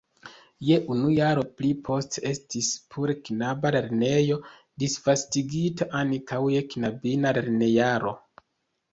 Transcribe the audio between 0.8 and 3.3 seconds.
unu jaro pli poste estis pure